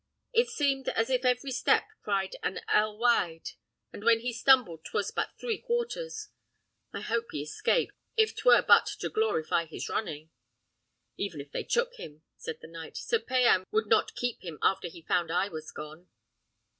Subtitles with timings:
[0.33, 3.49] It seemed as if every step cried out ell wide;
[3.93, 6.29] and when he stumbled 'twas but three quarters.
[6.91, 10.31] I hope he escaped, if 'twere but to glorify his running."
[11.17, 14.87] "Even if they took him," said the knight, "Sir Payan would not keep him after
[14.87, 16.09] he found I was gone."